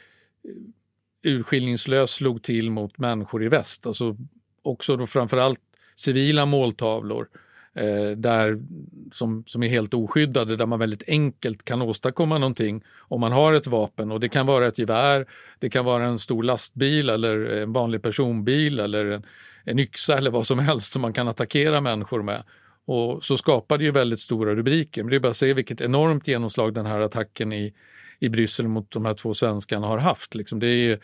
urskillningslöst 1.33 2.15
slog 2.15 2.43
till 2.43 2.71
mot 2.71 2.99
människor 2.99 3.45
i 3.45 3.49
väst. 3.49 3.87
Alltså 3.87 4.17
också 4.63 4.97
då 4.97 5.07
framförallt 5.07 5.61
civila 5.95 6.47
måltavlor 6.47 7.29
eh, 7.79 8.11
där, 8.17 8.59
som, 9.13 9.45
som 9.47 9.63
är 9.63 9.69
helt 9.69 9.95
oskyddade, 9.95 10.57
där 10.57 10.67
man 10.67 10.79
väldigt 10.79 11.09
enkelt 11.09 11.65
kan 11.65 11.83
åstadkomma 11.83 12.39
någonting 12.39 12.85
om 12.99 13.21
man 13.21 13.33
har 13.33 13.53
ett 13.53 13.67
vapen. 13.67 14.13
Och 14.13 14.21
Det 14.21 14.29
kan 14.29 14.47
vara 14.47 14.67
ett 14.67 14.79
gevär, 14.79 15.27
det 15.59 15.71
kan 15.71 15.85
vara 15.85 16.05
en 16.05 16.19
stor 16.19 16.43
lastbil 16.43 17.11
eller 17.11 17.41
en 17.45 17.73
vanlig 17.73 18.03
personbil 18.03 18.81
eller 18.81 19.05
en, 19.05 19.23
en 19.65 19.79
yxa 19.79 20.19
eller 20.19 20.31
vad 20.31 20.47
som 20.47 20.59
helst 20.59 20.93
som 20.93 21.03
man 21.03 21.13
kan 21.13 21.29
attackera 21.29 21.81
människor 21.81 22.23
med. 22.23 22.43
Och 22.87 23.25
så 23.25 23.37
skapar 23.37 23.79
det 23.79 23.85
ju 23.85 23.91
väldigt 23.91 24.21
stora 24.21 24.55
rubriker. 24.55 25.03
Men 25.03 25.11
det 25.11 25.17
är 25.17 25.21
bara 25.21 25.29
att 25.29 25.37
se 25.37 25.55
vilket 25.55 25.81
enormt 25.81 26.29
genomslag 26.29 26.75
den 26.75 26.87
här 26.87 27.01
attacken 27.01 27.53
i, 27.53 27.75
i 28.19 28.29
Bryssel 28.29 28.69
mot 28.69 28.91
de 28.91 29.05
här 29.05 29.15
två 29.15 29.35
svenskarna 29.35 29.87
har 29.87 29.99
haft. 29.99 30.35
Liksom 30.35 30.59
det 30.59 30.69
är, 30.69 30.99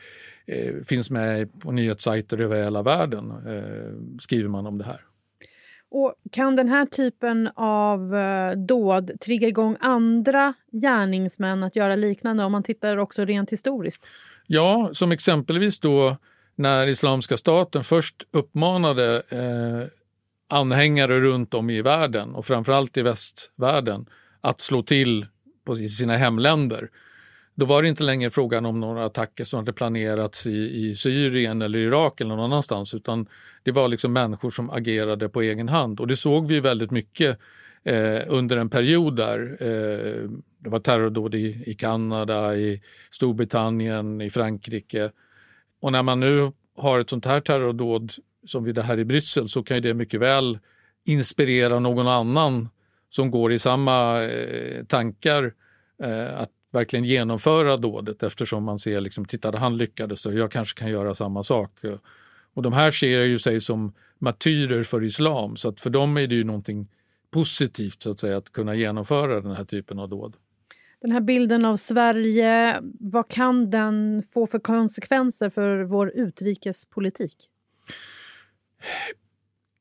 eh, 0.47 0.75
finns 0.87 1.11
med 1.11 1.61
på 1.61 1.73
nyhetssajter 1.73 2.40
över 2.40 2.64
hela 2.64 2.83
världen, 2.83 3.31
eh, 3.31 4.19
skriver 4.21 4.49
man 4.49 4.66
om 4.66 4.78
det 4.78 4.85
här. 4.85 5.00
Och 5.97 6.15
kan 6.33 6.57
den 6.57 6.69
här 6.69 6.87
typen 6.87 7.51
av 7.57 8.17
eh, 8.17 8.53
dåd 8.53 9.21
trigga 9.21 9.49
igång 9.49 9.77
andra 9.81 10.55
gärningsmän 10.73 11.63
att 11.63 11.77
göra 11.77 11.97
liknande 11.97 12.45
om 12.45 12.53
man 12.53 12.63
tittar 12.63 12.97
också 12.97 13.25
rent 13.25 13.53
historiskt? 13.53 14.07
Ja, 14.47 14.91
som 14.93 15.13
exempelvis 15.13 15.81
då 15.81 16.17
när 16.55 16.87
Islamiska 16.87 17.37
staten 17.37 17.85
först 17.85 18.15
uppmanade 18.31 19.23
eh, 19.29 19.89
anhängare 20.59 21.21
runt 21.21 21.55
om 21.55 21.71
i 21.71 21.83
världen 21.83 22.35
och 22.35 22.45
framförallt 22.45 22.97
i 22.97 23.03
västvärlden 23.03 24.07
att 24.41 24.61
slå 24.61 24.83
till 24.83 25.27
på 25.67 25.77
sina 25.77 26.17
hemländer. 26.17 26.89
Då 27.54 27.66
var 27.66 27.82
det 27.82 27.88
inte 27.88 28.02
längre 28.02 28.30
frågan 28.30 28.66
om 28.66 28.80
några 28.80 29.04
attacker 29.04 29.44
som 29.44 29.58
hade 29.58 29.73
planerats 29.73 30.46
i, 30.46 30.87
i 30.88 30.94
Syrien 30.94 31.62
eller 31.62 31.78
Irak 31.78 32.20
eller 32.20 32.37
någon 32.37 32.44
annanstans 32.52 32.94
utan 32.94 33.26
det 33.62 33.73
var 33.73 33.88
liksom 33.88 34.12
människor 34.12 34.50
som 34.50 34.70
agerade 34.70 35.28
på 35.28 35.42
egen 35.42 35.68
hand 35.68 36.00
och 36.00 36.06
det 36.06 36.16
såg 36.16 36.46
vi 36.46 36.61
väldigt 36.61 36.90
mycket 36.90 37.38
eh, 37.84 38.20
under 38.26 38.56
en 38.56 38.70
period 38.70 39.16
där. 39.16 39.56
Eh, 39.61 40.30
det 40.58 40.70
var 40.70 40.80
terrordåd 40.80 41.34
i, 41.34 41.62
i 41.66 41.75
Kanada, 41.75 42.56
i 42.56 42.82
Storbritannien, 43.11 44.20
i 44.20 44.30
Frankrike. 44.30 45.11
Och 45.80 45.92
när 45.92 46.02
man 46.02 46.20
nu 46.20 46.52
har 46.76 47.00
ett 47.00 47.11
sånt 47.11 47.26
här 47.26 47.40
terrordåd 47.40 48.12
som 48.46 48.64
vi 48.64 48.73
det 48.73 48.82
här 48.82 48.99
i 48.99 49.04
Bryssel 49.04 49.49
så 49.49 49.62
kan 49.62 49.82
det 49.82 49.94
mycket 49.94 50.20
väl 50.20 50.58
inspirera 51.04 51.78
någon 51.78 52.08
annan 52.08 52.68
som 53.08 53.30
går 53.30 53.52
i 53.52 53.58
samma 53.58 54.23
eh, 54.23 54.84
tankar 54.84 55.52
eh, 56.02 56.40
att 56.40 56.50
verkligen 56.75 57.04
genomföra 57.04 57.76
dådet 57.76 58.23
eftersom 58.23 58.64
man 58.64 58.78
ser 58.78 59.00
liksom, 59.00 59.25
tittade 59.25 59.59
han 59.59 59.76
lyckades 59.76 60.21
så 60.21 60.33
jag 60.33 60.50
kanske 60.50 60.81
kan 60.81 60.90
göra 60.90 61.14
samma 61.14 61.43
sak. 61.43 61.71
Och 62.54 62.62
de 62.62 62.73
här 62.73 62.90
ser 62.90 63.23
ju 63.23 63.38
sig 63.38 63.61
som 63.61 63.93
martyrer 64.19 64.83
för 64.83 65.04
islam 65.04 65.57
så 65.57 65.69
att 65.69 65.81
för 65.81 65.90
dem 65.90 66.16
är 66.16 66.26
det 66.26 66.35
ju 66.35 66.45
någonting 66.45 66.88
positivt 67.31 68.02
så 68.02 68.11
att 68.11 68.19
säga 68.19 68.37
att 68.37 68.52
kunna 68.52 68.75
genomföra 68.75 69.40
den 69.40 69.57
här 69.57 69.64
typen 69.64 69.99
av 69.99 70.09
dåd. 70.09 70.37
Den 71.00 71.12
här 71.12 71.21
bilden 71.21 71.64
av 71.64 71.76
Sverige, 71.76 72.81
vad 73.00 73.28
kan 73.28 73.71
den 73.71 74.23
få 74.31 74.47
för 74.47 74.59
konsekvenser 74.59 75.50
för 75.50 75.83
vår 75.83 76.12
utrikespolitik? 76.14 77.37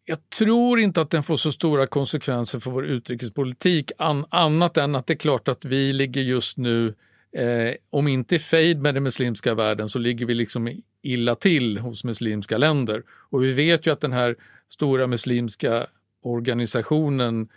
Jag 0.05 0.29
tror 0.29 0.79
inte 0.79 1.01
att 1.01 1.09
den 1.09 1.23
får 1.23 1.37
så 1.37 1.51
stora 1.51 1.87
konsekvenser 1.87 2.59
för 2.59 2.71
vår 2.71 2.85
utrikespolitik 2.85 3.91
an, 3.97 4.25
annat 4.29 4.77
än 4.77 4.95
att 4.95 5.07
det 5.07 5.13
är 5.13 5.17
klart 5.17 5.47
att 5.47 5.65
vi 5.65 5.93
ligger 5.93 6.21
just 6.21 6.57
nu, 6.57 6.93
eh, 7.37 7.73
om 7.89 8.07
inte 8.07 8.35
i 8.35 8.39
fejd 8.39 8.81
med 8.81 8.93
den 8.93 9.03
muslimska 9.03 9.53
världen 9.53 9.89
så 9.89 9.99
ligger 9.99 10.25
vi 10.25 10.33
liksom 10.33 10.81
illa 11.01 11.35
till 11.35 11.77
hos 11.77 12.03
muslimska 12.03 12.57
länder. 12.57 13.03
Och 13.29 13.43
vi 13.43 13.53
vet 13.53 13.87
ju 13.87 13.91
att 13.91 14.01
den 14.01 14.11
här 14.11 14.35
stora 14.69 15.07
muslimska 15.07 15.87
organisationen 16.23 17.47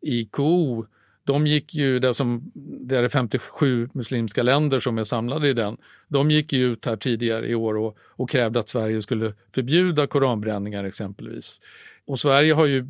IKO 0.00 0.86
de 1.26 1.46
gick 1.46 1.74
ju, 1.74 1.98
det, 1.98 2.14
som, 2.14 2.52
det 2.54 2.96
är 2.96 3.08
57 3.08 3.88
muslimska 3.92 4.42
länder 4.42 4.80
som 4.80 4.98
är 4.98 5.04
samlade 5.04 5.48
i 5.48 5.52
den, 5.52 5.76
de 6.08 6.30
gick 6.30 6.52
ju 6.52 6.72
ut 6.72 6.84
här 6.84 6.96
tidigare 6.96 7.48
i 7.48 7.54
år 7.54 7.76
och, 7.76 7.96
och 8.00 8.30
krävde 8.30 8.58
att 8.58 8.68
Sverige 8.68 9.02
skulle 9.02 9.34
förbjuda 9.54 10.06
koranbränningar 10.06 10.84
exempelvis. 10.84 11.60
Och 12.06 12.20
Sverige 12.20 12.52
har 12.52 12.66
ju, 12.66 12.86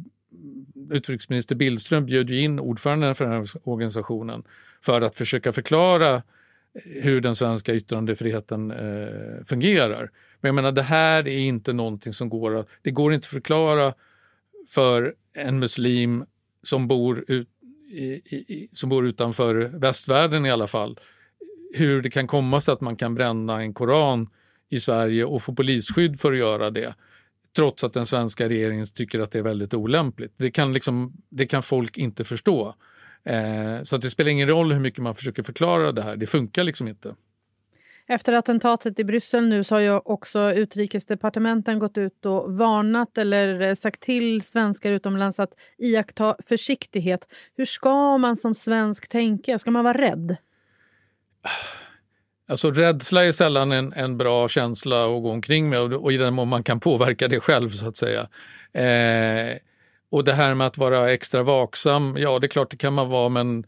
utrikesminister 0.90 1.54
Billström 1.54 2.06
bjöd 2.06 2.30
in 2.30 2.60
ordföranden 2.60 3.14
för 3.14 3.24
den 3.24 3.34
här 3.34 3.46
organisationen 3.62 4.42
för 4.84 5.00
att 5.00 5.16
försöka 5.16 5.52
förklara 5.52 6.14
eh, 6.14 6.22
hur 7.02 7.20
den 7.20 7.36
svenska 7.36 7.74
yttrandefriheten 7.74 8.70
eh, 8.70 9.44
fungerar. 9.46 10.10
Men 10.40 10.48
jag 10.48 10.54
menar, 10.54 10.72
det 10.72 10.82
här 10.82 11.28
är 11.28 11.38
inte 11.38 11.72
någonting 11.72 12.12
som 12.12 12.28
går 12.28 12.56
att, 12.56 12.68
det 12.82 12.90
går 12.90 13.14
inte 13.14 13.24
att 13.24 13.30
förklara 13.30 13.94
för 14.68 15.14
en 15.34 15.58
muslim 15.58 16.24
som 16.62 16.88
bor 16.88 17.24
ut, 17.28 17.48
i, 17.90 18.04
i, 18.04 18.68
som 18.72 18.88
bor 18.88 19.06
utanför 19.06 19.54
västvärlden 19.54 20.46
i 20.46 20.50
alla 20.50 20.66
fall, 20.66 21.00
hur 21.74 22.02
det 22.02 22.10
kan 22.10 22.26
komma 22.26 22.60
sig 22.60 22.72
att 22.72 22.80
man 22.80 22.96
kan 22.96 23.14
bränna 23.14 23.60
en 23.60 23.74
koran 23.74 24.28
i 24.68 24.80
Sverige 24.80 25.24
och 25.24 25.42
få 25.42 25.54
polisskydd 25.54 26.20
för 26.20 26.32
att 26.32 26.38
göra 26.38 26.70
det 26.70 26.94
trots 27.56 27.84
att 27.84 27.92
den 27.92 28.06
svenska 28.06 28.48
regeringen 28.48 28.86
tycker 28.94 29.20
att 29.20 29.30
det 29.30 29.38
är 29.38 29.42
väldigt 29.42 29.74
olämpligt. 29.74 30.34
Det 30.36 30.50
kan, 30.50 30.72
liksom, 30.72 31.12
det 31.28 31.46
kan 31.46 31.62
folk 31.62 31.98
inte 31.98 32.24
förstå. 32.24 32.74
Eh, 33.24 33.82
så 33.82 33.96
att 33.96 34.02
det 34.02 34.10
spelar 34.10 34.30
ingen 34.30 34.48
roll 34.48 34.72
hur 34.72 34.80
mycket 34.80 35.02
man 35.02 35.14
försöker 35.14 35.42
förklara 35.42 35.92
det 35.92 36.02
här, 36.02 36.16
det 36.16 36.26
funkar 36.26 36.64
liksom 36.64 36.88
inte. 36.88 37.14
Efter 38.08 38.32
attentatet 38.32 38.98
i 38.98 39.04
Bryssel 39.04 39.48
nu 39.48 39.64
så 39.64 39.74
har 39.74 39.80
ju 39.80 40.00
också 40.04 40.52
utrikesdepartementen 40.52 41.78
gått 41.78 41.98
ut 41.98 42.26
och 42.26 42.56
varnat 42.56 43.18
eller 43.18 43.74
sagt 43.74 44.00
till 44.00 44.42
svenskar 44.42 44.92
utomlands 44.92 45.40
att 45.40 45.52
iaktta 45.78 46.36
försiktighet. 46.46 47.28
Hur 47.56 47.64
ska 47.64 48.18
man 48.18 48.36
som 48.36 48.54
svensk 48.54 49.08
tänka? 49.08 49.58
Ska 49.58 49.70
man 49.70 49.84
vara 49.84 49.98
rädd? 49.98 50.36
Alltså 52.48 52.70
rädsla 52.70 53.24
är 53.24 53.32
sällan 53.32 53.72
en, 53.72 53.92
en 53.92 54.16
bra 54.16 54.48
känsla 54.48 55.04
att 55.04 55.22
gå 55.22 55.30
omkring 55.30 55.68
med 55.68 55.80
och, 55.80 55.92
och 55.92 56.12
i 56.12 56.16
den 56.16 56.34
mån 56.34 56.48
man 56.48 56.62
kan 56.62 56.80
påverka 56.80 57.28
det 57.28 57.40
själv 57.40 57.68
så 57.68 57.88
att 57.88 57.96
säga. 57.96 58.28
Eh, 58.72 59.58
och 60.10 60.24
det 60.24 60.32
här 60.32 60.54
med 60.54 60.66
att 60.66 60.78
vara 60.78 61.12
extra 61.12 61.42
vaksam, 61.42 62.16
ja 62.18 62.38
det 62.38 62.46
är 62.46 62.48
klart 62.48 62.70
det 62.70 62.76
kan 62.76 62.92
man 62.92 63.08
vara 63.08 63.28
men 63.28 63.64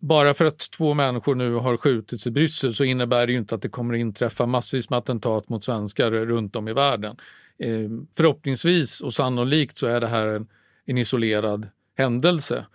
bara 0.00 0.34
för 0.34 0.44
att 0.44 0.70
två 0.76 0.94
människor 0.94 1.34
nu 1.34 1.54
har 1.54 1.76
skjutits 1.76 2.26
i 2.26 2.30
Bryssel 2.30 2.74
så 2.74 2.84
innebär 2.84 3.26
det 3.26 3.32
ju 3.32 3.38
inte 3.38 3.54
att 3.54 3.62
det 3.62 3.68
kommer 3.68 3.94
att 3.94 4.00
inträffa 4.00 4.46
massvis 4.46 4.90
med 4.90 4.98
attentat 4.98 5.48
mot 5.48 5.64
svenskar 5.64 6.10
runt 6.10 6.56
om 6.56 6.68
i 6.68 6.72
världen. 6.72 7.16
Eh, 7.58 7.90
förhoppningsvis 8.16 9.00
och 9.00 9.14
sannolikt 9.14 9.78
så 9.78 9.86
är 9.86 10.00
det 10.00 10.06
här 10.06 10.26
en, 10.26 10.46
en 10.86 10.98
isolerad 10.98 11.68
händelse. 11.96 12.66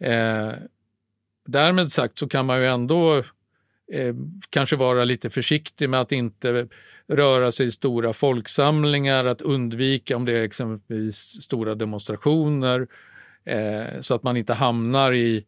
Eh, 0.00 0.52
därmed 1.46 1.92
sagt 1.92 2.18
så 2.18 2.28
kan 2.28 2.46
man 2.46 2.58
ju 2.58 2.66
ändå 2.66 3.22
eh, 3.92 4.14
kanske 4.50 4.76
vara 4.76 5.04
lite 5.04 5.30
försiktig 5.30 5.90
med 5.90 6.00
att 6.00 6.12
inte 6.12 6.68
röra 7.08 7.52
sig 7.52 7.66
i 7.66 7.70
stora 7.70 8.12
folksamlingar, 8.12 9.24
att 9.24 9.42
undvika 9.42 10.16
om 10.16 10.24
det 10.24 10.32
är 10.32 10.42
exempelvis 10.42 11.16
stora 11.42 11.74
demonstrationer 11.74 12.86
eh, 13.44 14.00
så 14.00 14.14
att 14.14 14.22
man 14.22 14.36
inte 14.36 14.54
hamnar 14.54 15.12
i 15.12 15.44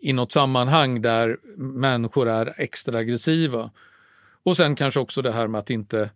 i 0.00 0.12
något 0.12 0.32
sammanhang 0.32 1.02
där 1.02 1.36
människor 1.56 2.28
är 2.28 2.54
extra 2.56 2.98
aggressiva. 2.98 3.70
Och 4.42 4.56
sen 4.56 4.76
kanske 4.76 5.00
också 5.00 5.22
det 5.22 5.32
här 5.32 5.46
med 5.46 5.58
att 5.58 5.70
inte, 5.70 6.10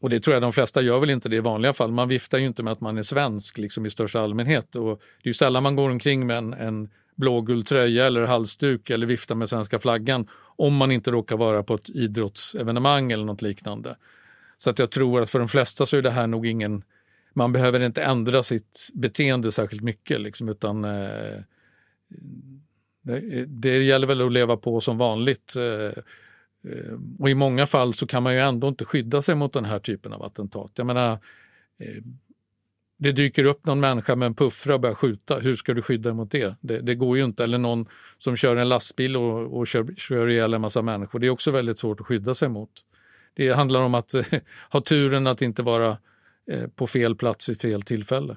och 0.00 0.10
det 0.10 0.20
tror 0.20 0.34
jag 0.34 0.42
de 0.42 0.52
flesta 0.52 0.82
gör 0.82 1.00
väl 1.00 1.10
inte 1.10 1.28
det 1.28 1.36
i 1.36 1.40
vanliga 1.40 1.72
fall, 1.72 1.92
man 1.92 2.08
viftar 2.08 2.38
ju 2.38 2.46
inte 2.46 2.62
med 2.62 2.72
att 2.72 2.80
man 2.80 2.98
är 2.98 3.02
svensk 3.02 3.58
liksom 3.58 3.86
i 3.86 3.90
största 3.90 4.20
allmänhet. 4.20 4.76
Och 4.76 5.00
det 5.22 5.26
är 5.26 5.30
ju 5.30 5.34
sällan 5.34 5.62
man 5.62 5.76
går 5.76 5.90
omkring 5.90 6.26
med 6.26 6.38
en, 6.38 6.52
en 6.52 6.90
blågul 7.16 7.64
tröja 7.64 8.06
eller 8.06 8.26
halsduk 8.26 8.90
eller 8.90 9.06
viftar 9.06 9.34
med 9.34 9.48
svenska 9.48 9.78
flaggan 9.78 10.28
om 10.56 10.76
man 10.76 10.92
inte 10.92 11.10
råkar 11.10 11.36
vara 11.36 11.62
på 11.62 11.74
ett 11.74 11.88
idrottsevenemang 11.88 13.12
eller 13.12 13.24
något 13.24 13.42
liknande. 13.42 13.96
Så 14.58 14.70
att 14.70 14.78
jag 14.78 14.90
tror 14.90 15.20
att 15.20 15.30
för 15.30 15.38
de 15.38 15.48
flesta 15.48 15.86
så 15.86 15.96
är 15.96 16.02
det 16.02 16.10
här 16.10 16.26
nog 16.26 16.46
ingen, 16.46 16.82
man 17.32 17.52
behöver 17.52 17.80
inte 17.80 18.02
ändra 18.02 18.42
sitt 18.42 18.88
beteende 18.94 19.52
särskilt 19.52 19.82
mycket 19.82 20.20
liksom, 20.20 20.48
utan 20.48 20.84
eh, 20.84 21.40
det, 23.02 23.44
det 23.46 23.82
gäller 23.82 24.06
väl 24.06 24.22
att 24.22 24.32
leva 24.32 24.56
på 24.56 24.80
som 24.80 24.98
vanligt. 24.98 25.56
Eh, 25.56 25.64
eh 26.72 26.94
och 27.18 27.30
i 27.30 27.34
många 27.34 27.66
fall 27.66 27.94
så 27.94 28.06
kan 28.06 28.22
man 28.22 28.34
ju 28.34 28.40
ändå 28.40 28.68
inte 28.68 28.84
skydda 28.84 29.22
sig 29.22 29.34
mot 29.34 29.52
den 29.52 29.64
här 29.64 29.78
typen 29.78 30.12
av 30.12 30.22
attentat. 30.22 30.70
Jag 30.74 30.86
menar, 30.86 31.12
eh, 31.78 32.02
det 33.04 33.12
dyker 33.12 33.44
upp 33.44 33.66
någon 33.66 33.80
människa 33.80 34.16
med 34.16 34.26
en 34.26 34.34
puffra 34.34 34.74
och 34.74 34.80
börjar 34.80 34.94
skjuta. 34.94 35.38
Hur 35.38 35.56
ska 35.56 35.74
du 35.74 35.82
skydda 35.82 36.08
dig 36.08 36.16
mot 36.16 36.30
det? 36.30 36.56
det? 36.60 36.80
det? 36.80 36.94
går 36.94 37.16
ju 37.16 37.24
inte. 37.24 37.44
Eller 37.44 37.58
någon 37.58 37.86
som 38.18 38.36
kör 38.36 38.56
en 38.56 38.68
lastbil 38.68 39.16
och, 39.16 39.58
och 39.58 39.66
kör, 39.66 39.94
kör 39.96 40.28
ihjäl 40.28 40.54
en 40.54 40.60
massa 40.60 40.82
människor. 40.82 41.18
Det 41.18 41.26
är 41.26 41.30
också 41.30 41.50
väldigt 41.50 41.78
svårt 41.78 42.00
att 42.00 42.06
skydda 42.06 42.34
sig 42.34 42.48
mot. 42.48 42.70
Det 43.34 43.52
handlar 43.52 43.80
om 43.80 43.94
att 43.94 44.14
ha 44.70 44.80
turen 44.80 45.26
att 45.26 45.42
inte 45.42 45.62
vara 45.62 45.98
på 46.74 46.86
fel 46.86 47.16
plats 47.16 47.48
vid 47.48 47.60
fel 47.60 47.82
tillfälle. 47.82 48.36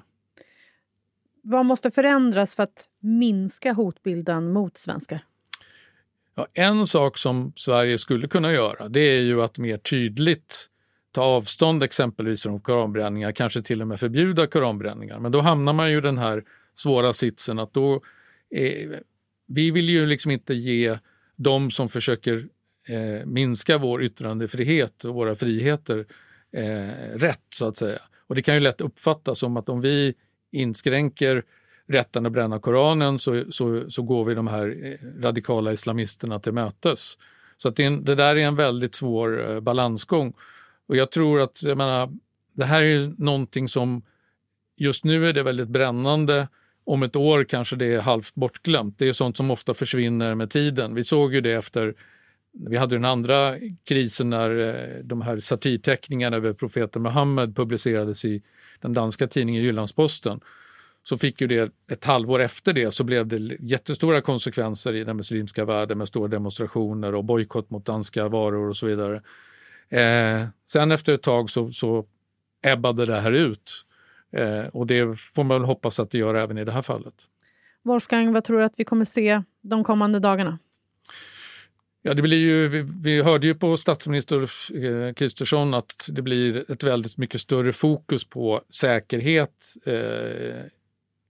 Vad 1.42 1.66
måste 1.66 1.90
förändras 1.90 2.54
för 2.54 2.62
att 2.62 2.88
minska 3.00 3.72
hotbilden 3.72 4.52
mot 4.52 4.78
svenskar? 4.78 5.24
Ja, 6.34 6.46
en 6.54 6.86
sak 6.86 7.18
som 7.18 7.52
Sverige 7.56 7.98
skulle 7.98 8.28
kunna 8.28 8.52
göra 8.52 8.88
det 8.88 9.00
är 9.00 9.20
ju 9.20 9.42
att 9.42 9.58
mer 9.58 9.78
tydligt 9.78 10.68
ta 11.18 11.24
avstånd 11.24 11.82
exempelvis 11.82 12.42
från 12.42 12.60
koranbränningar, 12.60 13.32
kanske 13.32 13.62
till 13.62 13.82
och 13.82 13.88
med 13.88 14.00
förbjuda 14.00 14.46
koranbränningar. 14.46 15.18
Men 15.18 15.32
då 15.32 15.40
hamnar 15.40 15.72
man 15.72 15.90
ju 15.90 15.98
i 15.98 16.00
den 16.00 16.18
här 16.18 16.44
svåra 16.74 17.12
sitsen 17.12 17.58
att 17.58 17.74
då 17.74 17.94
eh, 18.54 18.90
vi 19.46 19.70
vill 19.70 19.88
ju 19.88 20.06
liksom 20.06 20.30
inte 20.30 20.54
ge 20.54 20.98
de 21.36 21.70
som 21.70 21.88
försöker 21.88 22.46
eh, 22.88 23.26
minska 23.26 23.78
vår 23.78 24.02
yttrandefrihet 24.02 25.04
och 25.04 25.14
våra 25.14 25.34
friheter 25.34 26.06
eh, 26.52 27.18
rätt 27.18 27.46
så 27.54 27.68
att 27.68 27.76
säga. 27.76 28.00
Och 28.26 28.34
det 28.34 28.42
kan 28.42 28.54
ju 28.54 28.60
lätt 28.60 28.80
uppfattas 28.80 29.38
som 29.38 29.56
att 29.56 29.68
om 29.68 29.80
vi 29.80 30.14
inskränker 30.52 31.42
rätten 31.88 32.26
att 32.26 32.32
bränna 32.32 32.58
Koranen 32.58 33.18
så, 33.18 33.44
så, 33.50 33.90
så 33.90 34.02
går 34.02 34.24
vi 34.24 34.34
de 34.34 34.46
här 34.46 34.76
eh, 34.82 35.22
radikala 35.22 35.72
islamisterna 35.72 36.40
till 36.40 36.52
mötes. 36.52 37.18
Så 37.56 37.68
att 37.68 37.76
det, 37.76 37.88
det 37.88 38.14
där 38.14 38.36
är 38.36 38.46
en 38.46 38.56
väldigt 38.56 38.94
svår 38.94 39.50
eh, 39.50 39.60
balansgång. 39.60 40.34
Och 40.88 40.96
jag 40.96 41.10
tror 41.10 41.40
att, 41.40 41.62
jag 41.62 41.78
menar, 41.78 42.10
det 42.52 42.64
här 42.64 42.82
är 42.82 43.22
någonting 43.22 43.68
som 43.68 44.02
just 44.76 45.04
nu 45.04 45.26
är 45.26 45.32
det 45.32 45.42
väldigt 45.42 45.68
brännande. 45.68 46.48
Om 46.84 47.02
ett 47.02 47.16
år 47.16 47.44
kanske 47.44 47.76
det 47.76 47.86
är 47.86 48.00
halvt 48.00 48.34
bortglömt. 48.34 48.98
Det 48.98 49.08
är 49.08 49.12
sånt 49.12 49.36
som 49.36 49.50
ofta 49.50 49.74
försvinner 49.74 50.34
med 50.34 50.50
tiden. 50.50 50.94
Vi 50.94 51.04
såg 51.04 51.34
ju 51.34 51.40
det 51.40 51.52
efter 51.52 51.94
vi 52.52 52.76
hade 52.76 52.96
den 52.96 53.04
andra 53.04 53.56
krisen 53.84 54.30
när 54.30 54.58
eh, 54.58 55.04
de 55.04 55.22
här 55.22 55.40
satirteckningarna 55.40 56.36
över 56.36 56.52
profeten 56.52 57.02
Muhammed 57.02 57.56
publicerades 57.56 58.24
i 58.24 58.42
den 58.80 58.92
danska 58.92 59.26
tidningen 59.26 59.62
Jyllandsposten. 59.62 60.40
Så 61.02 61.16
fick 61.16 61.40
ju 61.40 61.46
det 61.46 61.72
ett 61.90 62.04
halvår 62.04 62.40
efter 62.40 62.72
det 62.72 62.92
så 62.92 63.04
blev 63.04 63.26
det 63.26 63.56
jättestora 63.60 64.20
konsekvenser 64.20 64.94
i 64.94 65.04
den 65.04 65.16
muslimska 65.16 65.64
världen 65.64 65.98
med 65.98 66.08
stora 66.08 66.28
demonstrationer 66.28 67.14
och 67.14 67.24
bojkott 67.24 67.70
mot 67.70 67.86
danska 67.86 68.28
varor 68.28 68.68
och 68.68 68.76
så 68.76 68.86
vidare. 68.86 69.22
Eh, 69.90 70.46
sen 70.66 70.92
efter 70.92 71.12
ett 71.12 71.22
tag 71.22 71.50
så, 71.50 71.70
så 71.70 72.06
ebbade 72.62 73.06
det 73.06 73.20
här 73.20 73.32
ut 73.32 73.84
eh, 74.32 74.66
och 74.66 74.86
det 74.86 75.20
får 75.20 75.44
man 75.44 75.60
väl 75.60 75.66
hoppas 75.66 76.00
att 76.00 76.10
det 76.10 76.18
gör 76.18 76.34
även 76.34 76.58
i 76.58 76.64
det 76.64 76.72
här 76.72 76.82
fallet. 76.82 77.14
Wolfgang, 77.82 78.32
vad 78.32 78.44
tror 78.44 78.58
du 78.58 78.64
att 78.64 78.74
vi 78.76 78.84
kommer 78.84 79.04
se 79.04 79.42
de 79.62 79.84
kommande 79.84 80.18
dagarna? 80.18 80.58
Ja, 82.02 82.14
det 82.14 82.22
blir 82.22 82.38
ju, 82.38 82.68
vi, 82.68 82.86
vi 83.02 83.22
hörde 83.22 83.46
ju 83.46 83.54
på 83.54 83.76
statsminister 83.76 84.40
eh, 84.84 85.14
Kristersson 85.14 85.74
att 85.74 86.08
det 86.08 86.22
blir 86.22 86.70
ett 86.72 86.82
väldigt 86.82 87.18
mycket 87.18 87.40
större 87.40 87.72
fokus 87.72 88.24
på 88.24 88.62
säkerhet 88.68 89.74
eh, 89.86 90.62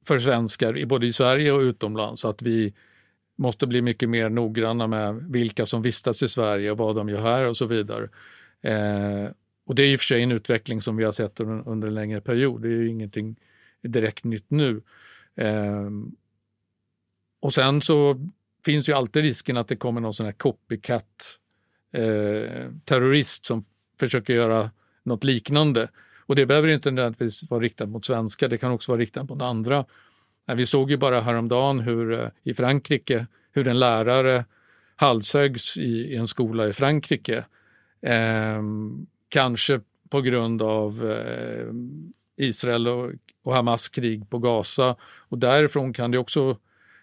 för 0.06 0.18
svenskar 0.18 0.86
både 0.86 1.06
i 1.06 1.12
Sverige 1.12 1.52
och 1.52 1.60
utomlands. 1.60 2.24
Att 2.24 2.42
vi 2.42 2.74
måste 3.38 3.66
bli 3.66 3.82
mycket 3.82 4.08
mer 4.08 4.28
noggranna 4.28 4.86
med 4.86 5.14
vilka 5.14 5.66
som 5.66 5.82
vistas 5.82 6.22
i 6.22 6.28
Sverige 6.28 6.70
och 6.70 6.78
vad 6.78 6.96
de 6.96 7.08
gör 7.08 7.20
här 7.20 7.44
och 7.44 7.56
så 7.56 7.66
vidare. 7.66 8.08
Eh, 8.62 9.30
och 9.66 9.74
det 9.74 9.82
är 9.82 9.86
i 9.92 9.96
och 9.96 10.00
för 10.00 10.06
sig 10.06 10.22
en 10.22 10.32
utveckling 10.32 10.80
som 10.80 10.96
vi 10.96 11.04
har 11.04 11.12
sett 11.12 11.40
under, 11.40 11.68
under 11.68 11.88
en 11.88 11.94
längre 11.94 12.20
period. 12.20 12.62
Det 12.62 12.68
är 12.68 12.72
ju 12.72 12.88
ingenting 12.88 13.36
direkt 13.82 14.24
nytt 14.24 14.50
nu. 14.50 14.82
Eh, 15.36 15.90
och 17.40 17.54
sen 17.54 17.80
så 17.80 18.30
finns 18.64 18.88
ju 18.88 18.92
alltid 18.92 19.22
risken 19.22 19.56
att 19.56 19.68
det 19.68 19.76
kommer 19.76 20.00
någon 20.00 20.12
sån 20.12 20.26
här 20.26 20.32
copycat 20.32 21.38
eh, 21.92 22.70
terrorist 22.84 23.46
som 23.46 23.64
försöker 24.00 24.34
göra 24.34 24.70
något 25.02 25.24
liknande. 25.24 25.88
Och 26.26 26.36
det 26.36 26.46
behöver 26.46 26.68
inte 26.68 26.90
nödvändigtvis 26.90 27.50
vara 27.50 27.60
riktat 27.60 27.88
mot 27.88 28.04
svenskar, 28.04 28.48
det 28.48 28.58
kan 28.58 28.72
också 28.72 28.92
vara 28.92 29.00
riktat 29.00 29.28
mot 29.28 29.42
andra. 29.42 29.84
Eh, 30.48 30.54
vi 30.54 30.66
såg 30.66 30.90
ju 30.90 30.96
bara 30.96 31.20
häromdagen 31.20 31.80
hur 31.80 32.12
eh, 32.12 32.28
i 32.42 32.54
Frankrike 32.54 33.26
hur 33.52 33.68
en 33.68 33.78
lärare 33.78 34.44
halshöggs 34.96 35.76
i, 35.76 36.12
i 36.12 36.16
en 36.16 36.28
skola 36.28 36.68
i 36.68 36.72
Frankrike. 36.72 37.44
Eh, 38.02 38.62
kanske 39.28 39.80
på 40.10 40.20
grund 40.20 40.62
av 40.62 41.10
eh, 41.10 41.66
Israel 42.46 42.88
och, 42.88 43.10
och 43.44 43.54
Hamas 43.54 43.88
krig 43.88 44.30
på 44.30 44.38
Gaza. 44.38 44.96
Och 45.28 45.38
därifrån 45.38 45.92
kan 45.92 46.10
det 46.10 46.18
också 46.18 46.56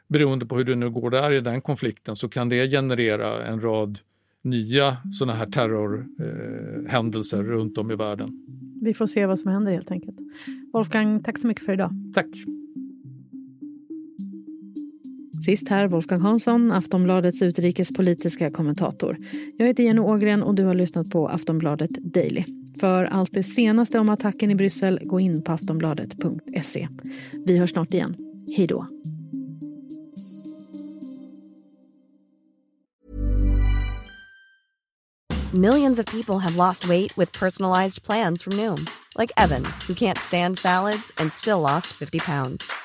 beroende 0.07 0.45
på 0.45 0.57
hur 0.57 0.63
det 0.63 0.75
nu 0.75 0.89
går 0.89 1.09
där 1.09 1.31
i 1.31 1.41
den 1.41 1.61
konflikten 1.61 2.15
så 2.15 2.29
kan 2.29 2.49
det 2.49 2.69
generera 2.69 3.45
en 3.45 3.61
rad 3.61 3.99
nya 4.41 4.97
sådana 5.11 5.37
här 5.37 5.45
terrorhändelser 5.45 7.37
eh, 7.37 7.43
runt 7.43 7.77
om 7.77 7.91
i 7.91 7.95
världen. 7.95 8.45
Vi 8.81 8.93
får 8.93 9.07
se 9.07 9.25
vad 9.25 9.39
som 9.39 9.51
händer 9.51 9.71
helt 9.71 9.91
enkelt. 9.91 10.17
Wolfgang, 10.73 11.23
tack 11.23 11.37
så 11.37 11.47
mycket 11.47 11.65
för 11.65 11.73
idag. 11.73 11.91
Tack. 12.13 12.27
Sist 15.45 15.69
här 15.69 15.87
Wolfgang 15.87 16.21
Hansson, 16.21 16.71
Aftonbladets 16.71 17.41
utrikespolitiska 17.41 18.51
kommentator. 18.51 19.17
Jag 19.57 19.67
heter 19.67 19.83
Jenny 19.83 19.99
Ågren 19.99 20.43
och 20.43 20.55
du 20.55 20.63
har 20.63 20.75
lyssnat 20.75 21.09
på 21.09 21.27
Aftonbladet 21.27 21.89
Daily. 21.91 22.43
För 22.79 23.05
allt 23.05 23.33
det 23.33 23.43
senaste 23.43 23.99
om 23.99 24.09
attacken 24.09 24.51
i 24.51 24.55
Bryssel, 24.55 24.99
gå 25.03 25.19
in 25.19 25.43
på 25.43 25.51
aftonbladet.se. 25.51 26.87
Vi 27.45 27.57
hörs 27.57 27.71
snart 27.71 27.93
igen. 27.93 28.15
Hej 28.57 28.67
då. 28.67 28.87
Millions 35.53 35.99
of 35.99 36.05
people 36.05 36.39
have 36.39 36.55
lost 36.55 36.87
weight 36.87 37.17
with 37.17 37.39
personalized 37.39 38.03
plans 38.03 38.43
from 38.43 38.57
Noom. 38.57 38.85
Like 39.19 39.33
Evan, 39.37 39.63
who 39.63 39.93
can't 39.93 40.17
stand 40.17 40.57
salads 40.57 41.11
and 41.21 41.31
still 41.33 41.59
lost 41.59 41.87
50 41.87 42.19
pounds. 42.19 42.84